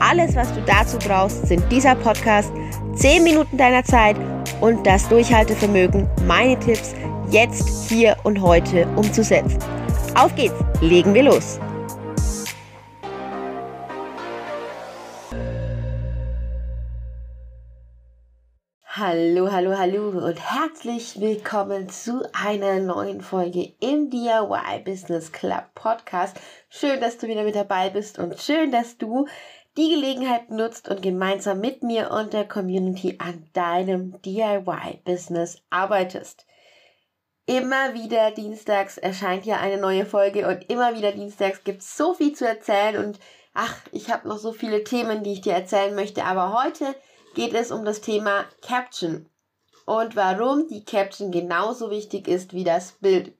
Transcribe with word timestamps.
Alles, 0.00 0.36
was 0.36 0.52
du 0.54 0.60
dazu 0.62 0.96
brauchst, 0.98 1.48
sind 1.48 1.62
dieser 1.72 1.96
Podcast, 1.96 2.52
10 2.94 3.24
Minuten 3.24 3.56
deiner 3.56 3.82
Zeit 3.82 4.16
und 4.60 4.86
das 4.86 5.08
Durchhaltevermögen, 5.08 6.08
meine 6.24 6.58
Tipps 6.60 6.94
jetzt, 7.30 7.88
hier 7.88 8.16
und 8.22 8.40
heute 8.40 8.86
umzusetzen. 8.94 9.58
Auf 10.14 10.34
geht's, 10.36 10.54
legen 10.80 11.14
wir 11.14 11.24
los. 11.24 11.58
Hallo, 19.00 19.52
hallo, 19.52 19.78
hallo 19.78 20.08
und 20.08 20.40
herzlich 20.40 21.20
willkommen 21.20 21.88
zu 21.88 22.22
einer 22.32 22.80
neuen 22.80 23.20
Folge 23.20 23.72
im 23.78 24.10
DIY 24.10 24.80
Business 24.84 25.30
Club 25.30 25.66
Podcast. 25.76 26.36
Schön, 26.68 27.00
dass 27.00 27.16
du 27.16 27.28
wieder 27.28 27.44
mit 27.44 27.54
dabei 27.54 27.90
bist 27.90 28.18
und 28.18 28.40
schön, 28.40 28.72
dass 28.72 28.98
du 28.98 29.28
die 29.78 29.90
Gelegenheit 29.90 30.50
nutzt 30.50 30.88
und 30.88 31.02
gemeinsam 31.02 31.60
mit 31.60 31.84
mir 31.84 32.10
und 32.10 32.32
der 32.32 32.48
Community 32.48 33.14
an 33.20 33.48
deinem 33.52 34.20
DIY-Business 34.22 35.62
arbeitest. 35.70 36.46
Immer 37.46 37.94
wieder 37.94 38.32
dienstags 38.32 38.98
erscheint 38.98 39.44
hier 39.44 39.60
eine 39.60 39.80
neue 39.80 40.04
Folge 40.04 40.48
und 40.48 40.68
immer 40.68 40.96
wieder 40.96 41.12
dienstags 41.12 41.62
gibt 41.62 41.82
es 41.82 41.96
so 41.96 42.12
viel 42.12 42.34
zu 42.34 42.44
erzählen 42.44 42.96
und 42.96 43.20
ach, 43.54 43.76
ich 43.92 44.10
habe 44.10 44.26
noch 44.26 44.38
so 44.38 44.52
viele 44.52 44.82
Themen, 44.82 45.22
die 45.22 45.34
ich 45.34 45.42
dir 45.42 45.54
erzählen 45.54 45.94
möchte, 45.94 46.24
aber 46.24 46.60
heute 46.60 46.96
geht 47.36 47.54
es 47.54 47.70
um 47.70 47.84
das 47.84 48.00
Thema 48.00 48.46
Caption 48.60 49.30
und 49.86 50.16
warum 50.16 50.66
die 50.66 50.84
Caption 50.84 51.30
genauso 51.30 51.88
wichtig 51.92 52.26
ist 52.26 52.52
wie 52.52 52.64
das 52.64 52.92
Bild. 53.00 53.32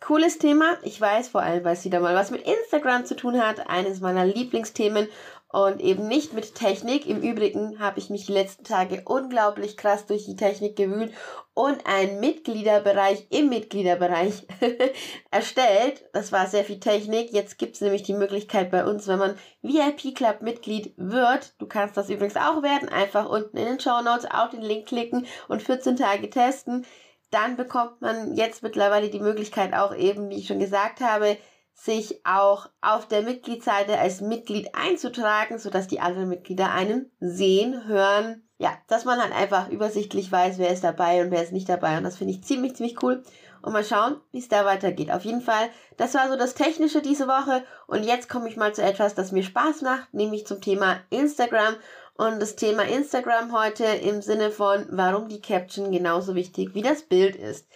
Cooles 0.00 0.38
Thema. 0.38 0.76
Ich 0.82 1.00
weiß 1.00 1.28
vor 1.28 1.42
allem, 1.42 1.64
weil 1.64 1.72
es 1.72 1.84
wieder 1.84 2.00
mal 2.00 2.14
was 2.14 2.30
mit 2.30 2.46
Instagram 2.46 3.06
zu 3.06 3.16
tun 3.16 3.42
hat. 3.42 3.68
Eines 3.68 4.00
meiner 4.00 4.26
Lieblingsthemen 4.26 5.08
und 5.56 5.80
eben 5.80 6.06
nicht 6.06 6.34
mit 6.34 6.54
Technik. 6.54 7.06
Im 7.06 7.22
Übrigen 7.22 7.80
habe 7.80 7.98
ich 7.98 8.10
mich 8.10 8.26
die 8.26 8.32
letzten 8.32 8.64
Tage 8.64 9.00
unglaublich 9.06 9.78
krass 9.78 10.04
durch 10.04 10.26
die 10.26 10.36
Technik 10.36 10.76
gewühlt 10.76 11.14
und 11.54 11.86
einen 11.86 12.20
Mitgliederbereich 12.20 13.28
im 13.30 13.48
Mitgliederbereich 13.48 14.46
erstellt. 15.30 16.04
Das 16.12 16.30
war 16.30 16.46
sehr 16.46 16.62
viel 16.62 16.78
Technik. 16.78 17.32
Jetzt 17.32 17.56
gibt 17.56 17.76
es 17.76 17.80
nämlich 17.80 18.02
die 18.02 18.12
Möglichkeit 18.12 18.70
bei 18.70 18.84
uns, 18.84 19.08
wenn 19.08 19.18
man 19.18 19.38
VIP 19.62 20.14
Club 20.14 20.42
Mitglied 20.42 20.92
wird, 20.98 21.54
du 21.58 21.64
kannst 21.66 21.96
das 21.96 22.10
übrigens 22.10 22.36
auch 22.36 22.62
werden, 22.62 22.90
einfach 22.90 23.26
unten 23.26 23.56
in 23.56 23.64
den 23.64 23.80
Show 23.80 24.02
Notes 24.02 24.30
auf 24.30 24.50
den 24.50 24.60
Link 24.60 24.84
klicken 24.84 25.26
und 25.48 25.62
14 25.62 25.96
Tage 25.96 26.28
testen. 26.28 26.84
Dann 27.30 27.56
bekommt 27.56 28.02
man 28.02 28.34
jetzt 28.34 28.62
mittlerweile 28.62 29.08
die 29.08 29.20
Möglichkeit 29.20 29.72
auch 29.72 29.94
eben, 29.96 30.28
wie 30.28 30.36
ich 30.36 30.48
schon 30.48 30.58
gesagt 30.58 31.00
habe, 31.00 31.38
sich 31.76 32.24
auch 32.24 32.70
auf 32.80 33.06
der 33.06 33.22
Mitgliedsseite 33.22 33.98
als 33.98 34.22
Mitglied 34.22 34.74
einzutragen, 34.74 35.58
sodass 35.58 35.86
die 35.86 36.00
anderen 36.00 36.28
Mitglieder 36.28 36.72
einen 36.72 37.12
sehen, 37.20 37.86
hören. 37.86 38.42
Ja, 38.58 38.72
dass 38.88 39.04
man 39.04 39.20
halt 39.20 39.34
einfach 39.34 39.68
übersichtlich 39.68 40.32
weiß, 40.32 40.56
wer 40.56 40.72
ist 40.72 40.82
dabei 40.82 41.22
und 41.22 41.30
wer 41.30 41.42
ist 41.42 41.52
nicht 41.52 41.68
dabei. 41.68 41.98
Und 41.98 42.04
das 42.04 42.16
finde 42.16 42.32
ich 42.32 42.42
ziemlich, 42.44 42.74
ziemlich 42.74 43.02
cool. 43.02 43.22
Und 43.60 43.74
mal 43.74 43.84
schauen, 43.84 44.18
wie 44.32 44.38
es 44.38 44.48
da 44.48 44.64
weitergeht. 44.64 45.10
Auf 45.10 45.26
jeden 45.26 45.42
Fall, 45.42 45.68
das 45.98 46.14
war 46.14 46.30
so 46.30 46.36
das 46.36 46.54
Technische 46.54 47.02
diese 47.02 47.28
Woche. 47.28 47.62
Und 47.86 48.04
jetzt 48.04 48.30
komme 48.30 48.48
ich 48.48 48.56
mal 48.56 48.74
zu 48.74 48.82
etwas, 48.82 49.14
das 49.14 49.32
mir 49.32 49.42
Spaß 49.42 49.82
macht, 49.82 50.14
nämlich 50.14 50.46
zum 50.46 50.62
Thema 50.62 50.96
Instagram. 51.10 51.74
Und 52.14 52.40
das 52.40 52.56
Thema 52.56 52.84
Instagram 52.84 53.52
heute 53.52 53.84
im 53.84 54.22
Sinne 54.22 54.50
von, 54.50 54.86
warum 54.90 55.28
die 55.28 55.42
Caption 55.42 55.92
genauso 55.92 56.34
wichtig 56.34 56.74
wie 56.74 56.82
das 56.82 57.02
Bild 57.02 57.36
ist. 57.36 57.68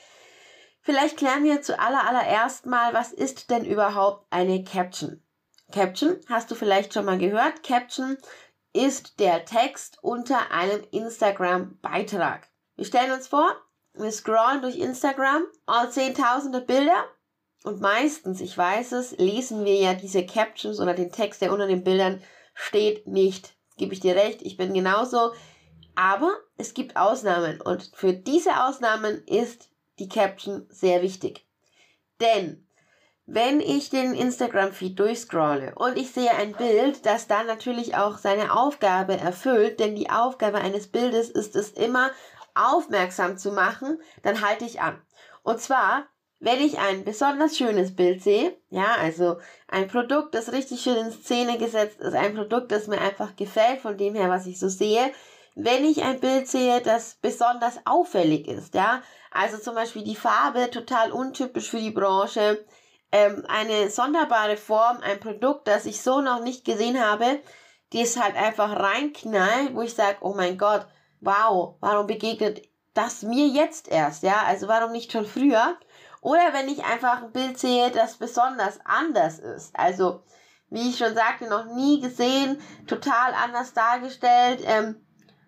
Vielleicht 0.82 1.18
klären 1.18 1.44
wir 1.44 1.60
zuallererst 1.62 2.66
mal, 2.66 2.94
was 2.94 3.12
ist 3.12 3.50
denn 3.50 3.64
überhaupt 3.64 4.26
eine 4.30 4.64
Caption? 4.64 5.22
Caption, 5.72 6.18
hast 6.28 6.50
du 6.50 6.54
vielleicht 6.54 6.94
schon 6.94 7.04
mal 7.04 7.18
gehört? 7.18 7.62
Caption 7.62 8.16
ist 8.72 9.20
der 9.20 9.44
Text 9.44 9.98
unter 10.02 10.50
einem 10.50 10.82
Instagram-Beitrag. 10.90 12.48
Wir 12.76 12.84
stellen 12.84 13.12
uns 13.12 13.28
vor, 13.28 13.54
wir 13.94 14.10
scrollen 14.10 14.62
durch 14.62 14.76
Instagram, 14.76 15.44
all 15.66 15.90
zehntausende 15.90 16.60
Bilder 16.60 17.04
und 17.64 17.80
meistens, 17.80 18.40
ich 18.40 18.56
weiß 18.56 18.92
es, 18.92 19.12
lesen 19.18 19.64
wir 19.64 19.76
ja 19.76 19.94
diese 19.94 20.24
Captions 20.24 20.80
oder 20.80 20.94
den 20.94 21.12
Text, 21.12 21.42
der 21.42 21.52
unter 21.52 21.66
den 21.66 21.84
Bildern 21.84 22.22
steht, 22.54 23.06
nicht. 23.06 23.54
Gebe 23.76 23.92
ich 23.92 24.00
dir 24.00 24.16
recht, 24.16 24.42
ich 24.42 24.56
bin 24.56 24.72
genauso. 24.72 25.32
Aber 25.94 26.32
es 26.56 26.72
gibt 26.72 26.96
Ausnahmen 26.96 27.60
und 27.60 27.90
für 27.94 28.12
diese 28.14 28.64
Ausnahmen 28.64 29.22
ist 29.26 29.69
die 30.00 30.08
Caption 30.08 30.66
sehr 30.70 31.02
wichtig. 31.02 31.46
Denn 32.20 32.66
wenn 33.26 33.60
ich 33.60 33.90
den 33.90 34.14
Instagram-Feed 34.14 34.98
durchscrolle 34.98 35.74
und 35.76 35.96
ich 35.96 36.10
sehe 36.10 36.32
ein 36.32 36.52
Bild, 36.52 37.06
das 37.06 37.28
dann 37.28 37.46
natürlich 37.46 37.94
auch 37.96 38.18
seine 38.18 38.56
Aufgabe 38.56 39.16
erfüllt, 39.16 39.78
denn 39.78 39.94
die 39.94 40.10
Aufgabe 40.10 40.58
eines 40.58 40.88
Bildes 40.88 41.30
ist 41.30 41.54
es 41.54 41.70
immer 41.70 42.10
aufmerksam 42.56 43.38
zu 43.38 43.52
machen, 43.52 44.00
dann 44.22 44.40
halte 44.40 44.64
ich 44.64 44.80
an. 44.80 45.00
Und 45.44 45.60
zwar, 45.60 46.08
wenn 46.40 46.60
ich 46.60 46.78
ein 46.78 47.04
besonders 47.04 47.56
schönes 47.56 47.94
Bild 47.94 48.20
sehe, 48.22 48.56
ja, 48.68 48.96
also 49.00 49.36
ein 49.68 49.86
Produkt, 49.86 50.34
das 50.34 50.52
richtig 50.52 50.82
schön 50.82 50.96
in 50.96 51.12
Szene 51.12 51.56
gesetzt 51.58 52.00
ist, 52.00 52.14
ein 52.14 52.34
Produkt, 52.34 52.72
das 52.72 52.88
mir 52.88 53.00
einfach 53.00 53.36
gefällt 53.36 53.80
von 53.80 53.96
dem 53.96 54.16
her, 54.16 54.28
was 54.28 54.46
ich 54.46 54.58
so 54.58 54.68
sehe, 54.68 55.12
wenn 55.64 55.84
ich 55.84 56.02
ein 56.02 56.20
Bild 56.20 56.48
sehe, 56.48 56.80
das 56.80 57.16
besonders 57.20 57.78
auffällig 57.84 58.48
ist, 58.48 58.74
ja, 58.74 59.02
also 59.30 59.58
zum 59.58 59.74
Beispiel 59.74 60.02
die 60.02 60.16
Farbe 60.16 60.70
total 60.70 61.12
untypisch 61.12 61.70
für 61.70 61.78
die 61.80 61.90
Branche, 61.90 62.64
ähm, 63.12 63.44
eine 63.48 63.90
sonderbare 63.90 64.56
Form, 64.56 64.98
ein 65.02 65.20
Produkt, 65.20 65.68
das 65.68 65.86
ich 65.86 66.02
so 66.02 66.20
noch 66.20 66.40
nicht 66.42 66.64
gesehen 66.64 67.00
habe, 67.00 67.40
die 67.92 68.02
es 68.02 68.20
halt 68.20 68.36
einfach 68.36 68.78
reinknallt, 68.78 69.74
wo 69.74 69.82
ich 69.82 69.94
sage, 69.94 70.18
oh 70.20 70.34
mein 70.34 70.58
Gott, 70.58 70.86
wow, 71.20 71.76
warum 71.80 72.06
begegnet 72.06 72.62
das 72.94 73.22
mir 73.22 73.46
jetzt 73.46 73.88
erst, 73.88 74.22
ja, 74.22 74.42
also 74.46 74.68
warum 74.68 74.92
nicht 74.92 75.12
schon 75.12 75.26
früher? 75.26 75.76
Oder 76.20 76.52
wenn 76.52 76.68
ich 76.68 76.84
einfach 76.84 77.22
ein 77.22 77.32
Bild 77.32 77.58
sehe, 77.58 77.90
das 77.90 78.16
besonders 78.16 78.78
anders 78.84 79.38
ist, 79.38 79.76
also 79.78 80.22
wie 80.68 80.90
ich 80.90 80.98
schon 80.98 81.14
sagte, 81.14 81.48
noch 81.48 81.64
nie 81.66 82.00
gesehen, 82.00 82.60
total 82.86 83.34
anders 83.34 83.72
dargestellt, 83.74 84.62
ähm, 84.64 85.04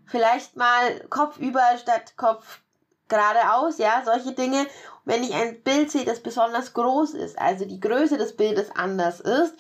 vielleicht 0.07 0.57
mal 0.57 1.01
Kopf 1.11 1.39
über 1.39 1.63
statt 1.79 2.17
Kopf 2.17 2.61
geradeaus, 3.09 3.79
ja, 3.79 4.03
solche 4.05 4.33
Dinge. 4.33 4.67
Wenn 5.05 5.23
ich 5.23 5.35
ein 5.35 5.63
Bild 5.63 5.91
sehe, 5.91 6.05
das 6.05 6.21
besonders 6.21 6.75
groß 6.75 7.15
ist, 7.15 7.39
also 7.39 7.65
die 7.65 7.81
Größe 7.81 8.17
des 8.17 8.37
Bildes 8.37 8.71
anders 8.75 9.21
ist, 9.21 9.55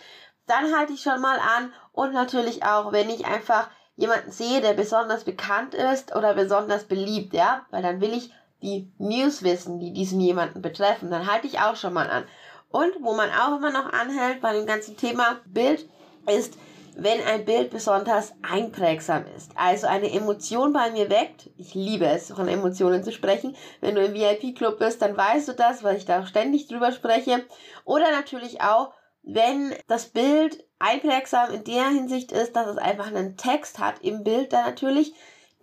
dann 0.46 0.76
halte 0.76 0.92
ich 0.92 1.02
schon 1.02 1.20
mal 1.20 1.38
an 1.38 1.72
und 1.92 2.12
natürlich 2.12 2.64
auch, 2.64 2.92
wenn 2.92 3.10
ich 3.10 3.26
einfach 3.26 3.68
jemanden 3.96 4.30
sehe, 4.30 4.60
der 4.60 4.74
besonders 4.74 5.24
bekannt 5.24 5.74
ist 5.74 6.14
oder 6.16 6.34
besonders 6.34 6.84
beliebt, 6.84 7.34
ja, 7.34 7.66
weil 7.70 7.82
dann 7.82 8.00
will 8.00 8.12
ich 8.12 8.32
die 8.62 8.90
News 8.98 9.42
wissen, 9.42 9.80
die 9.80 9.92
diesen 9.92 10.20
jemanden 10.20 10.62
betreffen, 10.62 11.10
dann 11.10 11.30
halte 11.30 11.46
ich 11.46 11.60
auch 11.60 11.76
schon 11.76 11.92
mal 11.92 12.08
an. 12.08 12.24
Und 12.70 12.92
wo 13.00 13.14
man 13.14 13.30
auch 13.30 13.58
immer 13.58 13.70
noch 13.70 13.92
anhält 13.92 14.40
bei 14.40 14.54
dem 14.54 14.66
ganzen 14.66 14.96
Thema 14.96 15.40
Bild, 15.44 15.88
ist, 16.26 16.56
wenn 16.94 17.20
ein 17.22 17.44
Bild 17.44 17.70
besonders 17.70 18.32
einprägsam 18.42 19.24
ist, 19.36 19.52
also 19.56 19.86
eine 19.86 20.12
Emotion 20.12 20.72
bei 20.72 20.90
mir 20.90 21.08
weckt, 21.10 21.50
ich 21.56 21.74
liebe 21.74 22.06
es, 22.06 22.32
von 22.32 22.48
Emotionen 22.48 23.02
zu 23.02 23.12
sprechen, 23.12 23.56
wenn 23.80 23.94
du 23.94 24.04
im 24.04 24.14
VIP-Club 24.14 24.78
bist, 24.78 25.00
dann 25.02 25.16
weißt 25.16 25.48
du 25.48 25.52
das, 25.54 25.82
weil 25.82 25.96
ich 25.96 26.04
da 26.04 26.26
ständig 26.26 26.68
drüber 26.68 26.92
spreche, 26.92 27.44
oder 27.84 28.10
natürlich 28.10 28.60
auch, 28.60 28.92
wenn 29.22 29.74
das 29.86 30.06
Bild 30.08 30.64
einprägsam 30.78 31.52
in 31.52 31.64
der 31.64 31.88
Hinsicht 31.88 32.32
ist, 32.32 32.56
dass 32.56 32.66
es 32.66 32.76
einfach 32.76 33.06
einen 33.06 33.36
Text 33.36 33.78
hat 33.78 34.00
im 34.02 34.24
Bild 34.24 34.52
da 34.52 34.62
natürlich, 34.66 35.14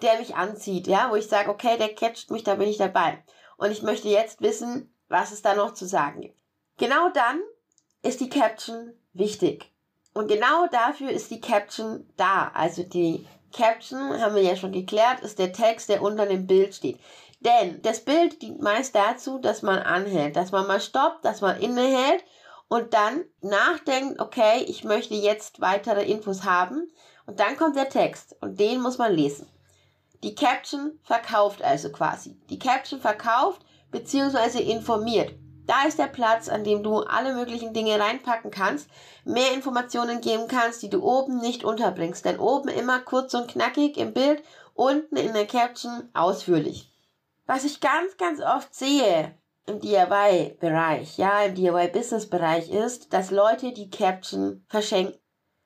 der 0.02 0.18
mich 0.18 0.36
anzieht, 0.36 0.88
ja, 0.88 1.10
wo 1.12 1.16
ich 1.16 1.28
sage, 1.28 1.50
okay, 1.50 1.78
der 1.78 1.94
catcht 1.94 2.32
mich, 2.32 2.44
da 2.44 2.56
bin 2.56 2.70
ich 2.70 2.78
dabei. 2.78 3.24
Und 3.58 3.72
ich 3.72 3.84
möchte 3.84 4.08
jetzt 4.08 4.42
wissen, 4.42 4.96
was 5.10 5.32
es 5.32 5.42
da 5.42 5.56
noch 5.56 5.74
zu 5.74 5.86
sagen 5.86 6.22
gibt. 6.22 6.38
Genau 6.78 7.10
dann 7.10 7.42
ist 8.02 8.22
die 8.22 8.30
Caption 8.30 8.94
wichtig. 9.12 9.74
Und 10.14 10.28
genau 10.28 10.68
dafür 10.68 11.12
ist 11.12 11.32
die 11.32 11.42
Caption 11.42 12.08
da. 12.18 12.52
Also 12.54 12.84
die 12.84 13.26
Caption, 13.56 14.20
haben 14.22 14.36
wir 14.36 14.44
ja 14.44 14.56
schon 14.56 14.72
geklärt, 14.72 15.22
ist 15.22 15.40
der 15.40 15.54
Text, 15.54 15.90
der 15.90 16.02
unter 16.02 16.26
dem 16.26 16.48
Bild 16.48 16.76
steht. 16.76 17.00
Denn 17.40 17.82
das 17.82 18.04
Bild 18.04 18.42
dient 18.42 18.62
meist 18.62 18.96
dazu, 18.96 19.40
dass 19.40 19.62
man 19.62 19.80
anhält, 19.80 20.36
dass 20.36 20.52
man 20.52 20.68
mal 20.68 20.82
stoppt, 20.82 21.24
dass 21.24 21.42
man 21.42 21.60
innehält 21.60 22.24
und 22.68 22.94
dann 22.94 23.24
nachdenkt, 23.42 24.20
okay, 24.20 24.64
ich 24.68 24.84
möchte 24.84 25.16
jetzt 25.16 25.62
weitere 25.62 26.04
Infos 26.04 26.44
haben 26.44 26.92
und 27.26 27.40
dann 27.40 27.58
kommt 27.58 27.78
der 27.78 27.90
Text 27.90 28.36
und 28.42 28.60
den 28.60 28.82
muss 28.82 28.98
man 28.98 29.14
lesen. 29.14 29.48
Die 30.24 30.36
Caption 30.36 31.00
verkauft 31.04 31.62
also 31.62 31.92
quasi. 31.92 32.38
Die 32.50 32.60
Caption 32.60 33.00
verkauft 33.00 33.62
bzw. 33.92 34.60
informiert. 34.60 35.34
Da 35.70 35.84
ist 35.84 36.00
der 36.00 36.08
Platz, 36.08 36.50
an 36.50 36.64
dem 36.64 36.82
du 36.82 37.02
alle 37.02 37.36
möglichen 37.36 37.74
Dinge 37.74 38.00
reinpacken 38.00 38.50
kannst, 38.50 38.90
mehr 39.24 39.54
Informationen 39.54 40.20
geben 40.20 40.48
kannst, 40.48 40.82
die 40.82 40.90
du 40.90 41.04
oben 41.04 41.38
nicht 41.38 41.64
unterbringst. 41.64 42.26
Denn 42.26 42.40
oben 42.40 42.70
immer 42.70 42.98
kurz 43.02 43.36
und 43.36 43.52
knackig 43.52 43.96
im 43.98 44.12
Bild, 44.12 44.42
unten 44.74 45.16
in 45.16 45.32
der 45.34 45.46
Caption 45.46 46.10
ausführlich. 46.16 46.92
Was 47.46 47.66
ich 47.66 47.82
ganz, 47.82 48.18
ganz 48.18 48.42
oft 48.42 48.74
sehe 48.74 49.38
im 49.68 49.80
DIY-Bereich, 49.80 51.20
ja, 51.20 51.44
im 51.44 51.54
DIY-Business-Bereich 51.54 52.72
ist, 52.72 53.14
dass 53.14 53.30
Leute 53.30 53.72
die 53.72 53.92
Caption 53.92 54.66
verschenken. 54.70 55.20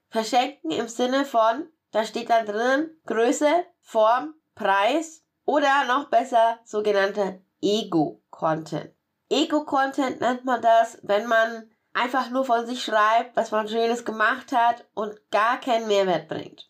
Verschenken 0.10 0.72
im 0.72 0.90
Sinne 0.90 1.24
von, 1.24 1.70
da 1.92 2.04
steht 2.04 2.30
da 2.30 2.44
drin 2.44 2.90
Größe, 3.06 3.48
Form, 3.80 4.34
Preis 4.54 5.24
oder 5.46 5.86
noch 5.88 6.10
besser 6.10 6.60
sogenannter 6.66 7.40
Ego-Content. 7.62 8.92
Ego-Content 9.34 10.22
nennt 10.22 10.46
man 10.46 10.62
das, 10.62 11.00
wenn 11.02 11.28
man 11.28 11.70
einfach 11.94 12.30
nur 12.30 12.46
von 12.46 12.68
sich 12.68 12.84
schreibt, 12.84 13.36
was 13.36 13.50
man 13.52 13.68
Schönes 13.68 14.06
gemacht 14.06 14.52
hat 14.52 14.86
und 14.94 15.20
gar 15.32 15.60
keinen 15.60 15.88
Mehrwert 15.88 16.28
bringt. 16.28 16.70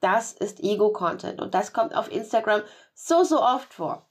Das 0.00 0.32
ist 0.32 0.60
Ego-Content 0.60 1.40
und 1.40 1.54
das 1.54 1.72
kommt 1.72 1.94
auf 1.94 2.10
Instagram 2.10 2.62
so, 2.94 3.24
so 3.24 3.42
oft 3.42 3.74
vor. 3.74 4.06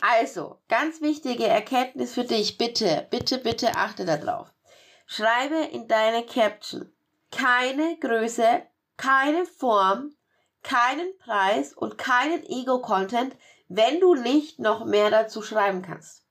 Also, 0.00 0.58
ganz 0.68 1.00
wichtige 1.00 1.46
Erkenntnis 1.46 2.12
für 2.12 2.24
dich, 2.24 2.58
bitte, 2.58 3.06
bitte, 3.10 3.38
bitte 3.38 3.74
achte 3.74 4.04
darauf. 4.04 4.52
Schreibe 5.06 5.64
in 5.72 5.88
deine 5.88 6.24
Caption 6.24 6.92
keine 7.30 7.96
Größe, 7.98 8.62
keine 8.96 9.46
Form, 9.46 10.14
keinen 10.62 11.16
Preis 11.18 11.72
und 11.72 11.96
keinen 11.96 12.44
Ego-Content, 12.44 13.34
wenn 13.68 14.00
du 14.00 14.14
nicht 14.14 14.58
noch 14.58 14.84
mehr 14.84 15.10
dazu 15.10 15.42
schreiben 15.42 15.82
kannst. 15.82 16.26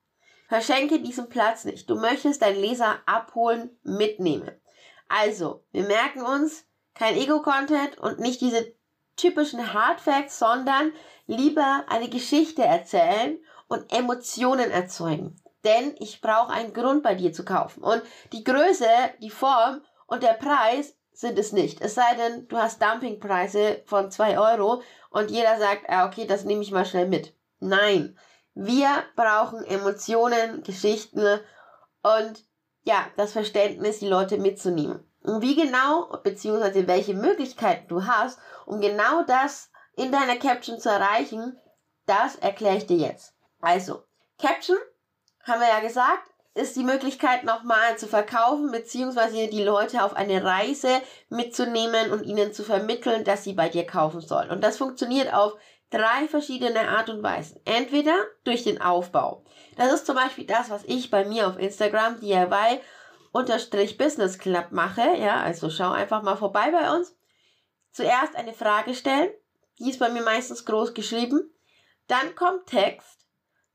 Verschenke 0.50 0.98
diesen 0.98 1.28
Platz 1.28 1.64
nicht. 1.64 1.88
Du 1.88 1.94
möchtest 1.94 2.42
deinen 2.42 2.60
Leser 2.60 2.98
abholen, 3.06 3.70
mitnehmen. 3.84 4.50
Also, 5.08 5.62
wir 5.70 5.84
merken 5.84 6.22
uns, 6.22 6.66
kein 6.92 7.16
Ego-Content 7.16 7.98
und 7.98 8.18
nicht 8.18 8.40
diese 8.40 8.74
typischen 9.14 9.72
Hard 9.72 10.00
Facts, 10.00 10.40
sondern 10.40 10.92
lieber 11.28 11.84
eine 11.88 12.08
Geschichte 12.08 12.64
erzählen 12.64 13.38
und 13.68 13.92
Emotionen 13.92 14.72
erzeugen. 14.72 15.40
Denn 15.62 15.94
ich 16.00 16.20
brauche 16.20 16.52
einen 16.52 16.72
Grund 16.72 17.04
bei 17.04 17.14
dir 17.14 17.32
zu 17.32 17.44
kaufen. 17.44 17.84
Und 17.84 18.02
die 18.32 18.42
Größe, 18.42 18.88
die 19.22 19.30
Form 19.30 19.82
und 20.08 20.24
der 20.24 20.32
Preis 20.32 20.96
sind 21.12 21.38
es 21.38 21.52
nicht. 21.52 21.80
Es 21.80 21.94
sei 21.94 22.16
denn, 22.16 22.48
du 22.48 22.56
hast 22.56 22.82
Dumpingpreise 22.82 23.84
von 23.86 24.10
zwei 24.10 24.36
Euro 24.36 24.82
und 25.10 25.30
jeder 25.30 25.58
sagt, 25.60 25.84
okay, 25.88 26.26
das 26.26 26.44
nehme 26.44 26.62
ich 26.62 26.72
mal 26.72 26.86
schnell 26.86 27.06
mit. 27.06 27.36
Nein, 27.60 28.18
wir 28.62 29.04
brauchen 29.16 29.64
Emotionen, 29.64 30.62
Geschichten 30.62 31.40
und 32.02 32.44
ja, 32.82 33.06
das 33.16 33.32
Verständnis, 33.32 34.00
die 34.00 34.08
Leute 34.08 34.36
mitzunehmen. 34.36 35.02
Und 35.22 35.40
wie 35.40 35.54
genau, 35.54 36.18
beziehungsweise 36.22 36.86
welche 36.86 37.14
Möglichkeiten 37.14 37.88
du 37.88 38.04
hast, 38.06 38.38
um 38.66 38.82
genau 38.82 39.22
das 39.22 39.70
in 39.96 40.12
deiner 40.12 40.36
Caption 40.36 40.78
zu 40.78 40.90
erreichen, 40.90 41.58
das 42.04 42.36
erkläre 42.36 42.76
ich 42.76 42.86
dir 42.86 42.98
jetzt. 42.98 43.34
Also, 43.62 44.02
Caption, 44.38 44.78
haben 45.44 45.60
wir 45.60 45.68
ja 45.68 45.80
gesagt, 45.80 46.28
ist 46.54 46.76
die 46.76 46.84
Möglichkeit 46.84 47.44
nochmal 47.44 47.96
zu 47.96 48.08
verkaufen, 48.08 48.72
beziehungsweise 48.72 49.48
die 49.48 49.64
Leute 49.64 50.04
auf 50.04 50.14
eine 50.14 50.44
Reise 50.44 51.00
mitzunehmen 51.30 52.12
und 52.12 52.24
ihnen 52.24 52.52
zu 52.52 52.62
vermitteln, 52.62 53.24
dass 53.24 53.44
sie 53.44 53.54
bei 53.54 53.70
dir 53.70 53.86
kaufen 53.86 54.20
sollen. 54.20 54.50
Und 54.50 54.62
das 54.62 54.76
funktioniert 54.76 55.32
auf 55.32 55.56
drei 55.90 56.28
verschiedene 56.28 56.88
Art 56.88 57.10
und 57.10 57.22
Weisen. 57.22 57.60
Entweder 57.64 58.14
durch 58.44 58.64
den 58.64 58.80
Aufbau. 58.80 59.44
Das 59.76 59.92
ist 59.92 60.06
zum 60.06 60.14
Beispiel 60.14 60.46
das, 60.46 60.70
was 60.70 60.84
ich 60.84 61.10
bei 61.10 61.24
mir 61.24 61.48
auf 61.48 61.58
Instagram 61.58 62.20
DIY 62.20 62.80
unterstrich 63.32 63.98
Business 63.98 64.38
Club 64.38 64.68
mache. 64.70 65.16
Ja, 65.16 65.42
also 65.42 65.70
schau 65.70 65.90
einfach 65.90 66.22
mal 66.22 66.36
vorbei 66.36 66.70
bei 66.70 66.96
uns. 66.96 67.16
Zuerst 67.92 68.36
eine 68.36 68.52
Frage 68.54 68.94
stellen. 68.94 69.30
Die 69.78 69.90
ist 69.90 69.98
bei 69.98 70.10
mir 70.10 70.22
meistens 70.22 70.64
groß 70.64 70.94
geschrieben. 70.94 71.52
Dann 72.06 72.34
kommt 72.34 72.66
Text. 72.66 73.26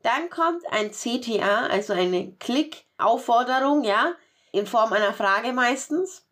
Dann 0.03 0.29
kommt 0.29 0.63
ein 0.71 0.91
CTA, 0.91 1.67
also 1.67 1.93
eine 1.93 2.35
Klick-Aufforderung, 2.35 3.83
ja, 3.83 4.13
in 4.51 4.67
Form 4.67 4.93
einer 4.93 5.13
Frage 5.13 5.51
meistens. 5.51 6.24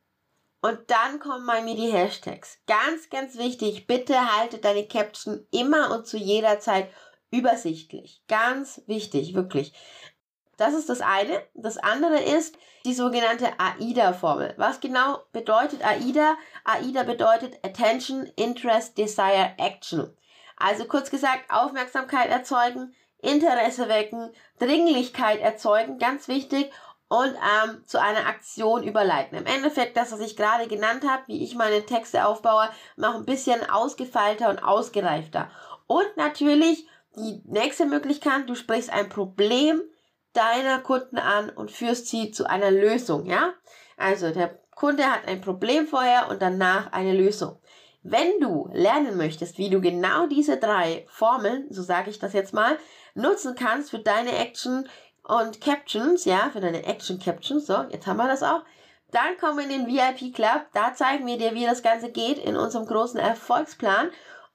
Und 0.63 0.80
dann 0.89 1.19
kommen 1.19 1.45
bei 1.45 1.62
mir 1.62 1.75
die 1.75 1.92
Hashtags. 1.92 2.57
Ganz, 2.68 3.10
ganz 3.10 3.38
wichtig, 3.38 3.86
bitte 3.86 4.38
halte 4.38 4.60
deine 4.60 4.88
Caption 4.88 5.45
immer 5.51 5.94
und 5.94 6.07
zu 6.07 6.15
jeder 6.15 6.62
Zeit 6.62 6.89
übersichtlich. 7.31 8.24
Ganz 8.30 8.81
wichtig, 8.88 9.33
wirklich. 9.33 9.74
Das 10.56 10.74
ist 10.74 10.88
das 10.88 11.01
eine. 11.01 11.44
Das 11.54 11.77
andere 11.77 12.18
ist 12.18 12.57
die 12.86 12.94
sogenannte 12.94 13.50
AIDA-Formel. 13.60 14.54
Was 14.56 14.80
genau 14.80 15.19
bedeutet 15.33 15.86
AIDA? 15.86 16.38
AIDA 16.63 17.04
bedeutet 17.04 17.59
Attention, 17.66 18.31
Interest, 18.38 18.98
Desire, 18.98 19.56
Action. 19.57 20.16
Also 20.56 20.86
kurz 20.86 21.12
gesagt, 21.12 21.44
Aufmerksamkeit 21.50 22.30
erzeugen, 22.30 22.95
Interesse 23.18 23.89
wecken, 23.89 24.31
Dringlichkeit 24.59 25.42
erzeugen, 25.42 25.98
ganz 25.98 26.30
wichtig, 26.30 26.71
und 27.08 27.36
ähm, 27.36 27.84
zu 27.86 28.02
einer 28.02 28.28
Aktion 28.28 28.84
überleiten. 28.84 29.38
Im 29.38 29.46
Endeffekt 29.46 29.98
das, 29.98 30.12
was 30.12 30.20
ich 30.20 30.36
gerade 30.36 30.68
genannt 30.68 31.04
habe, 31.08 31.24
wie 31.28 31.44
ich 31.44 31.56
meine 31.56 31.86
Texte 31.86 32.26
aufbaue, 32.26 32.70
noch 32.96 33.16
ein 33.16 33.26
bisschen 33.26 33.70
ausgefeilter 33.70 34.50
und 34.50 34.64
ausgereifter. 34.64 35.52
Und 35.88 36.18
natürlich 36.18 36.88
die 37.16 37.42
nächste 37.46 37.86
Möglichkeit, 37.86 38.50
du 38.50 38.56
sprichst 38.56 38.92
ein 38.92 39.10
Problem 39.10 39.82
deiner 40.34 40.80
Kunden 40.80 41.18
an 41.18 41.50
und 41.50 41.72
führst 41.72 42.08
sie 42.08 42.32
zu 42.32 42.50
einer 42.50 42.72
Lösung, 42.72 43.28
ja? 43.28 43.54
Also 43.98 44.32
der 44.32 44.60
Kunde 44.76 45.04
hat 45.04 45.28
ein 45.28 45.42
Problem 45.42 45.88
vorher 45.88 46.30
und 46.30 46.42
danach 46.42 46.92
eine 46.92 47.14
Lösung. 47.14 47.60
Wenn 48.02 48.40
du 48.42 48.70
lernen 48.74 49.16
möchtest, 49.16 49.58
wie 49.58 49.70
du 49.70 49.80
genau 49.80 50.28
diese 50.28 50.58
drei 50.58 51.06
Formeln, 51.10 51.68
so 51.70 51.84
sage 51.84 52.10
ich 52.10 52.20
das 52.20 52.34
jetzt 52.34 52.54
mal, 52.54 52.78
nutzen 53.14 53.56
kannst 53.56 53.92
für 53.92 54.00
deine 54.00 54.36
Action, 54.38 54.90
und 55.24 55.62
Captions, 55.62 56.26
ja, 56.26 56.50
für 56.52 56.59
deine 56.59 56.86
Action 56.86 57.19
Captions. 57.19 57.66
So, 57.66 57.86
jetzt 57.90 58.07
haben 58.07 58.18
wir 58.18 58.28
das 58.28 58.44
auch. 58.44 58.64
Dann 59.12 59.38
kommen 59.38 59.57
wir 59.59 59.66
in 59.66 59.86
den 59.86 59.88
VIP 59.88 60.33
Club. 60.33 60.66
Da 60.74 60.94
zeigen 60.94 61.26
wir 61.26 61.38
dir, 61.38 61.54
wie 61.54 61.66
das 61.66 61.83
Ganze 61.83 62.12
geht 62.12 62.40
in 62.40 62.57
unserem 62.57 62.86
großen 62.86 63.19
Erfolgsplan. 63.19 64.09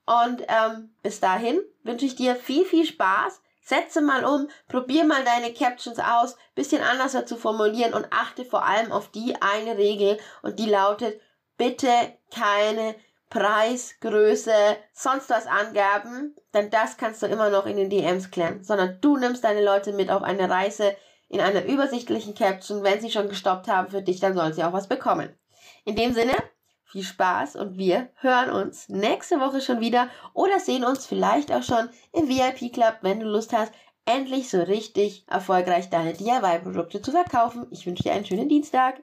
Und 0.04 0.42
ähm, 0.48 0.90
bis 1.02 1.20
dahin 1.20 1.60
wünsche 1.84 2.06
ich 2.06 2.16
dir 2.16 2.34
viel, 2.34 2.64
viel 2.64 2.84
Spaß. 2.84 3.40
Setze 3.62 4.00
mal 4.00 4.24
um, 4.24 4.48
probier 4.66 5.04
mal 5.04 5.22
deine 5.24 5.52
Captions 5.52 5.98
aus, 5.98 6.36
bisschen 6.54 6.82
anders 6.82 7.12
zu 7.26 7.36
formulieren 7.36 7.92
und 7.92 8.06
achte 8.10 8.46
vor 8.46 8.64
allem 8.64 8.90
auf 8.92 9.10
die 9.10 9.36
eine 9.42 9.76
Regel 9.76 10.18
und 10.40 10.58
die 10.58 10.70
lautet, 10.70 11.20
bitte 11.58 11.90
keine 12.34 12.94
Preis, 13.30 13.94
Größe, 14.00 14.52
sonst 14.92 15.28
was 15.30 15.46
Angaben, 15.46 16.34
denn 16.54 16.70
das 16.70 16.96
kannst 16.96 17.22
du 17.22 17.26
immer 17.26 17.50
noch 17.50 17.66
in 17.66 17.76
den 17.76 17.90
DMs 17.90 18.30
klären, 18.30 18.64
sondern 18.64 19.00
du 19.00 19.16
nimmst 19.16 19.44
deine 19.44 19.64
Leute 19.64 19.92
mit 19.92 20.10
auf 20.10 20.22
eine 20.22 20.48
Reise 20.48 20.96
in 21.28 21.40
einer 21.40 21.64
übersichtlichen 21.64 22.34
Caption. 22.34 22.82
Wenn 22.82 23.00
sie 23.00 23.10
schon 23.10 23.28
gestoppt 23.28 23.68
haben 23.68 23.88
für 23.88 24.02
dich, 24.02 24.20
dann 24.20 24.34
sollen 24.34 24.54
sie 24.54 24.64
auch 24.64 24.72
was 24.72 24.88
bekommen. 24.88 25.34
In 25.84 25.96
dem 25.96 26.12
Sinne, 26.12 26.34
viel 26.84 27.02
Spaß 27.02 27.56
und 27.56 27.76
wir 27.76 28.08
hören 28.20 28.50
uns 28.50 28.88
nächste 28.88 29.40
Woche 29.40 29.60
schon 29.60 29.80
wieder 29.80 30.08
oder 30.32 30.58
sehen 30.58 30.84
uns 30.84 31.04
vielleicht 31.06 31.52
auch 31.52 31.62
schon 31.62 31.90
im 32.12 32.28
VIP 32.28 32.72
Club, 32.72 32.98
wenn 33.02 33.20
du 33.20 33.26
Lust 33.26 33.52
hast, 33.52 33.72
endlich 34.06 34.48
so 34.48 34.62
richtig 34.62 35.26
erfolgreich 35.28 35.90
deine 35.90 36.14
DIY-Produkte 36.14 37.02
zu 37.02 37.10
verkaufen. 37.10 37.66
Ich 37.70 37.84
wünsche 37.86 38.04
dir 38.04 38.12
einen 38.12 38.24
schönen 38.24 38.48
Dienstag. 38.48 39.02